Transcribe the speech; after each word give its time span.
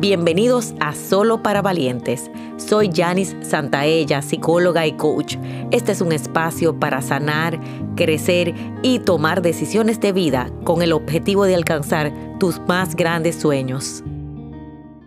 Bienvenidos 0.00 0.72
a 0.80 0.94
Solo 0.94 1.42
para 1.42 1.60
Valientes. 1.60 2.30
Soy 2.56 2.90
Janis 2.90 3.36
Santaella, 3.42 4.22
psicóloga 4.22 4.86
y 4.86 4.92
coach. 4.92 5.36
Este 5.72 5.92
es 5.92 6.00
un 6.00 6.12
espacio 6.12 6.80
para 6.80 7.02
sanar, 7.02 7.60
crecer 7.96 8.54
y 8.82 9.00
tomar 9.00 9.42
decisiones 9.42 10.00
de 10.00 10.12
vida 10.12 10.50
con 10.64 10.80
el 10.80 10.94
objetivo 10.94 11.44
de 11.44 11.54
alcanzar 11.54 12.14
tus 12.38 12.60
más 12.60 12.96
grandes 12.96 13.38
sueños. 13.38 14.02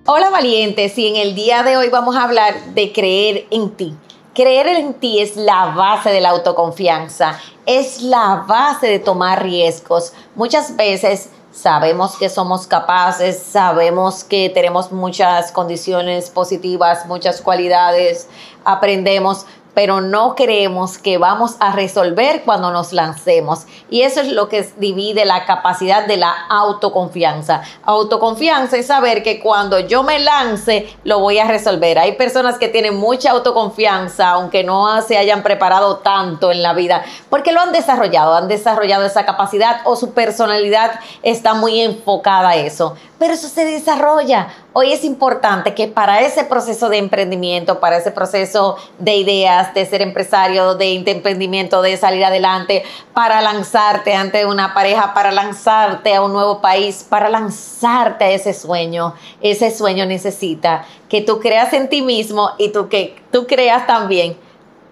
Hola 0.05 0.29
valientes 0.29 0.95
y 0.99 1.07
en 1.07 1.15
el 1.15 1.33
día 1.33 1.63
de 1.63 1.75
hoy 1.75 1.89
vamos 1.89 2.15
a 2.15 2.25
hablar 2.25 2.53
de 2.75 2.91
creer 2.91 3.47
en 3.49 3.71
ti. 3.71 3.95
Creer 4.35 4.67
en 4.67 4.93
ti 4.93 5.21
es 5.21 5.35
la 5.37 5.73
base 5.73 6.11
de 6.11 6.21
la 6.21 6.29
autoconfianza, 6.29 7.39
es 7.65 8.03
la 8.03 8.45
base 8.47 8.85
de 8.85 8.99
tomar 8.99 9.41
riesgos. 9.41 10.13
Muchas 10.35 10.75
veces 10.75 11.31
sabemos 11.53 12.17
que 12.17 12.29
somos 12.29 12.65
capaces, 12.65 13.37
sabemos 13.37 14.23
que 14.23 14.49
tenemos 14.49 14.91
muchas 14.91 15.51
condiciones 15.51 16.29
positivas, 16.29 17.05
muchas 17.05 17.39
cualidades, 17.39 18.27
aprendemos, 18.65 19.45
pero 19.73 20.01
no 20.01 20.35
creemos 20.35 20.97
que 20.97 21.17
vamos 21.17 21.55
a 21.59 21.71
resolver 21.71 22.43
cuando 22.43 22.71
nos 22.71 22.93
lancemos. 22.93 23.65
Y 23.89 24.01
eso 24.01 24.21
es 24.21 24.31
lo 24.31 24.49
que 24.49 24.67
divide 24.77 25.25
la 25.25 25.45
capacidad 25.45 26.05
de 26.05 26.17
la 26.17 26.33
autoconfianza. 26.49 27.61
Autoconfianza 27.83 28.77
es 28.77 28.87
saber 28.87 29.23
que 29.23 29.39
cuando 29.39 29.79
yo 29.79 30.03
me 30.03 30.19
lance, 30.19 30.87
lo 31.03 31.19
voy 31.19 31.39
a 31.39 31.47
resolver. 31.47 31.99
Hay 31.99 32.13
personas 32.13 32.57
que 32.57 32.69
tienen 32.69 32.95
mucha 32.95 33.31
autoconfianza, 33.31 34.29
aunque 34.29 34.63
no 34.63 35.01
se 35.01 35.17
hayan 35.17 35.43
preparado 35.43 35.97
tanto 35.97 36.51
en 36.51 36.61
la 36.61 36.73
vida, 36.73 37.03
porque 37.29 37.51
lo 37.51 37.61
han 37.61 37.71
desarrollado, 37.71 38.35
han 38.35 38.47
desarrollado 38.47 39.05
esa 39.05 39.25
capacidad 39.25 39.81
o 39.85 39.95
su 39.95 40.13
personalidad 40.13 40.99
está 41.23 41.53
muy 41.53 41.81
enfocada 41.81 42.49
a 42.49 42.55
eso 42.55 42.95
pero 43.23 43.35
eso 43.35 43.47
se 43.47 43.63
desarrolla. 43.63 44.49
Hoy 44.73 44.91
es 44.91 45.05
importante 45.05 45.73
que 45.73 45.87
para 45.87 46.19
ese 46.19 46.43
proceso 46.43 46.89
de 46.89 46.97
emprendimiento, 46.97 47.79
para 47.79 47.95
ese 47.95 48.11
proceso 48.11 48.75
de 48.99 49.15
ideas, 49.15 49.73
de 49.73 49.85
ser 49.85 50.01
empresario, 50.01 50.75
de 50.75 50.95
emprendimiento, 51.07 51.81
de 51.81 51.95
salir 51.95 52.25
adelante, 52.25 52.83
para 53.13 53.39
lanzarte 53.39 54.13
ante 54.13 54.45
una 54.45 54.73
pareja, 54.73 55.13
para 55.13 55.31
lanzarte 55.31 56.13
a 56.13 56.21
un 56.21 56.33
nuevo 56.33 56.59
país, 56.59 57.05
para 57.07 57.29
lanzarte 57.29 58.25
a 58.25 58.31
ese 58.31 58.53
sueño, 58.53 59.13
ese 59.41 59.71
sueño 59.71 60.05
necesita 60.05 60.83
que 61.07 61.21
tú 61.21 61.39
creas 61.39 61.71
en 61.71 61.87
ti 61.87 62.01
mismo 62.01 62.49
y 62.57 62.73
tú 62.73 62.89
que 62.89 63.15
tú 63.31 63.47
creas 63.47 63.87
también 63.87 64.35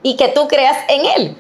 y 0.04 0.16
que 0.16 0.30
tú 0.30 0.48
creas 0.48 0.78
en 0.88 1.06
él. 1.18 1.38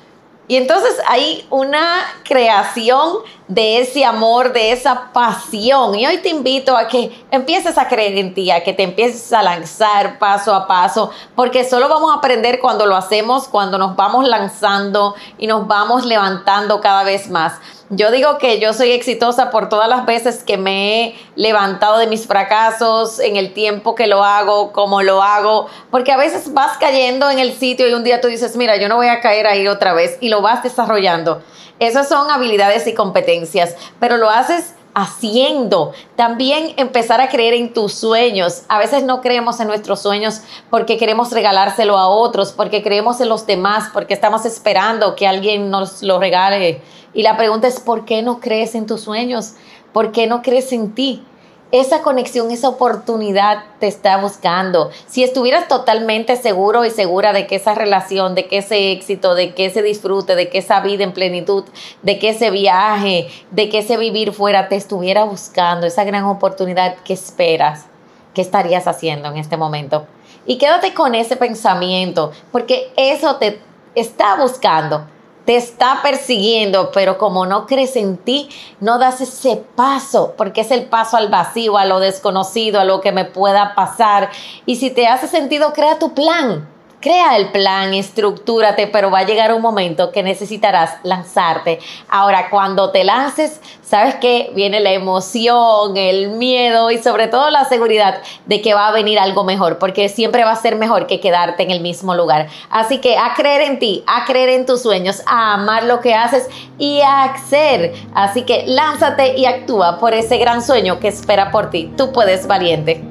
Y 0.52 0.58
entonces 0.58 0.98
hay 1.08 1.48
una 1.50 2.04
creación 2.26 3.20
de 3.48 3.80
ese 3.80 4.04
amor, 4.04 4.52
de 4.52 4.74
esa 4.74 5.14
pasión. 5.14 5.96
Y 5.96 6.06
hoy 6.06 6.18
te 6.18 6.28
invito 6.28 6.76
a 6.76 6.90
que 6.90 7.24
empieces 7.32 7.78
a 7.78 7.88
creer 7.88 8.18
en 8.18 8.34
ti, 8.34 8.52
a 8.52 8.62
que 8.62 8.74
te 8.74 8.84
empieces 8.84 9.32
a 9.32 9.44
lanzar 9.44 10.20
paso 10.20 10.54
a 10.54 10.68
paso, 10.68 11.10
porque 11.38 11.64
solo 11.64 11.88
vamos 11.88 12.12
a 12.12 12.16
aprender 12.16 12.60
cuando 12.60 12.86
lo 12.86 12.98
hacemos, 12.98 13.48
cuando 13.48 13.78
nos 13.78 13.96
vamos 13.96 14.28
lanzando 14.28 15.16
y 15.38 15.48
nos 15.48 15.66
vamos 15.68 16.04
levantando 16.04 16.82
cada 16.82 17.04
vez 17.04 17.30
más. 17.30 17.54
Yo 17.94 18.10
digo 18.10 18.38
que 18.38 18.58
yo 18.62 18.72
soy 18.72 18.92
exitosa 18.92 19.52
por 19.52 19.68
todas 19.68 19.90
las 19.90 20.06
veces 20.06 20.46
que 20.46 20.58
me 20.58 21.04
he 21.04 21.16
levantado 21.36 21.98
de 21.98 22.08
mis 22.08 22.26
fracasos, 22.26 23.20
en 23.20 23.36
el 23.36 23.52
tiempo 23.52 23.96
que 23.96 24.08
lo 24.08 24.24
hago, 24.24 24.72
como 24.72 25.02
lo 25.02 25.22
hago, 25.22 25.68
porque 25.90 26.14
a 26.14 26.18
veces 26.18 26.54
vas 26.54 26.78
cayendo 26.78 27.30
en 27.30 27.40
el 27.40 27.52
sitio 27.52 27.90
y 27.90 27.94
un 27.94 28.06
día 28.06 28.22
tú 28.22 28.30
dices, 28.30 28.56
mira, 28.56 28.78
yo 28.78 28.88
no 28.88 28.96
voy 28.96 29.08
a 29.08 29.20
caer 29.20 29.46
ahí 29.46 29.68
otra 29.68 29.94
vez 29.94 30.18
y 30.22 30.30
lo 30.30 30.42
vas 30.42 30.64
desarrollando. 30.64 31.44
Esas 31.80 32.08
son 32.08 32.32
habilidades 32.32 32.88
y 32.88 32.94
competencias, 32.94 33.76
pero 34.00 34.16
lo 34.16 34.30
haces 34.30 34.74
haciendo. 34.94 35.94
También 36.16 36.74
empezar 36.78 37.22
a 37.22 37.30
creer 37.30 37.54
en 37.54 37.74
tus 37.74 37.94
sueños. 37.94 38.64
A 38.68 38.80
veces 38.80 39.04
no 39.04 39.22
creemos 39.22 39.60
en 39.60 39.68
nuestros 39.68 40.02
sueños 40.02 40.42
porque 40.70 40.98
queremos 40.98 41.32
regalárselo 41.32 41.98
a 41.98 42.08
otros, 42.08 42.52
porque 42.52 42.84
creemos 42.84 43.22
en 43.22 43.30
los 43.30 43.46
demás, 43.46 43.90
porque 43.94 44.14
estamos 44.14 44.46
esperando 44.46 45.16
que 45.16 45.28
alguien 45.28 45.70
nos 45.70 46.04
lo 46.04 46.20
regale 46.20 46.82
y 47.14 47.24
la 47.24 47.38
pregunta 47.38 47.68
es, 47.68 47.80
¿por 47.80 48.06
qué 48.06 48.22
no 48.22 48.40
crees 48.40 48.76
en 48.76 48.86
tus 48.86 49.02
sueños? 49.02 49.54
¿Por 49.92 50.12
qué 50.12 50.28
no 50.28 50.42
crees 50.42 50.72
en 50.72 50.94
ti? 50.94 51.24
Esa 51.72 52.02
conexión, 52.02 52.52
esa 52.52 52.68
oportunidad 52.68 53.64
te 53.80 53.88
está 53.88 54.18
buscando. 54.18 54.92
Si 55.08 55.24
estuvieras 55.24 55.70
totalmente 55.70 56.36
seguro 56.36 56.84
y 56.84 56.90
segura 56.90 57.32
de 57.32 57.48
que 57.48 57.56
esa 57.56 57.74
relación, 57.76 58.36
de 58.36 58.48
que 58.48 58.58
ese 58.58 58.92
éxito, 58.92 59.36
de 59.36 59.54
que 59.54 59.68
ese 59.68 59.82
disfrute, 59.82 60.36
de 60.36 60.50
que 60.50 60.58
esa 60.58 60.82
vida 60.82 61.06
en 61.06 61.14
plenitud, 61.14 61.64
de 62.02 62.20
que 62.20 62.30
ese 62.30 62.52
viaje, 62.52 63.30
de 63.52 63.70
que 63.70 63.80
ese 63.80 63.96
vivir 63.96 64.34
fuera 64.34 64.68
te 64.68 64.76
estuviera 64.76 65.24
buscando, 65.24 65.88
esa 65.88 66.04
gran 66.04 66.26
oportunidad 66.26 66.98
que 67.06 67.14
esperas, 67.14 67.86
¿qué 68.34 68.42
estarías 68.42 68.86
haciendo 68.86 69.30
en 69.30 69.38
este 69.38 69.56
momento? 69.56 70.08
Y 70.46 70.58
quédate 70.58 70.94
con 70.94 71.16
ese 71.16 71.38
pensamiento, 71.38 72.34
porque 72.52 72.92
eso 72.98 73.38
te 73.38 73.62
está 73.96 74.36
buscando 74.36 75.08
te 75.46 75.56
está 75.56 76.00
persiguiendo, 76.02 76.92
pero 76.92 77.18
como 77.18 77.46
no 77.46 77.66
crees 77.66 77.96
en 77.96 78.18
ti, 78.18 78.50
no 78.80 79.00
das 79.00 79.22
ese 79.22 79.58
paso, 79.76 80.34
porque 80.38 80.62
es 80.62 80.72
el 80.72 80.86
paso 80.86 81.18
al 81.18 81.30
vacío, 81.30 81.78
a 81.78 81.86
lo 81.86 82.00
desconocido, 82.00 82.80
a 82.80 82.86
lo 82.86 83.02
que 83.02 83.12
me 83.12 83.26
pueda 83.26 83.76
pasar. 83.76 84.30
Y 84.66 84.76
si 84.76 84.92
te 84.92 85.08
hace 85.08 85.28
sentido, 85.28 85.74
crea 85.74 86.00
tu 86.00 86.14
plan. 86.14 86.71
Crea 87.02 87.36
el 87.36 87.52
plan, 87.52 87.96
estructúrate, 87.96 88.86
pero 88.86 89.10
va 89.10 89.20
a 89.20 89.26
llegar 89.26 89.56
un 89.56 89.62
momento 89.64 90.12
que 90.12 90.22
necesitarás 90.22 90.98
lanzarte. 91.02 91.80
Ahora, 92.08 92.52
cuando 92.52 92.92
te 92.92 93.04
lances, 93.04 93.60
sabes 93.82 94.14
que 94.16 94.52
viene 94.54 94.80
la 94.82 94.92
emoción, 94.92 95.98
el 95.98 96.30
miedo 96.30 96.92
y 96.92 97.00
sobre 97.00 97.26
todo 97.26 97.50
la 97.50 97.66
seguridad 97.66 98.22
de 98.46 98.62
que 98.62 98.76
va 98.76 98.88
a 98.88 98.92
venir 98.92 99.18
algo 99.18 99.44
mejor, 99.44 99.80
porque 99.80 100.10
siempre 100.10 100.44
va 100.44 100.52
a 100.52 100.56
ser 100.56 100.76
mejor 100.76 101.08
que 101.08 101.20
quedarte 101.20 101.64
en 101.64 101.72
el 101.72 101.82
mismo 101.82 102.14
lugar. 102.14 102.50
Así 102.70 103.00
que 103.00 103.18
a 103.18 103.34
creer 103.34 103.62
en 103.62 103.80
ti, 103.80 104.04
a 104.06 104.26
creer 104.26 104.50
en 104.50 104.68
tus 104.68 104.84
sueños, 104.84 105.24
a 105.26 105.56
amar 105.56 105.86
lo 105.86 106.02
que 106.02 106.14
haces 106.14 106.48
y 106.78 107.02
a 107.02 107.24
hacer. 107.24 107.96
Así 108.14 108.44
que 108.44 108.66
lánzate 108.68 109.40
y 109.40 109.48
actúa 109.48 109.98
por 109.98 110.14
ese 110.14 110.38
gran 110.38 110.62
sueño 110.62 111.00
que 111.00 111.08
espera 111.08 111.50
por 111.50 111.72
ti. 111.72 111.92
Tú 111.98 112.12
puedes, 112.12 112.46
valiente. 112.46 113.11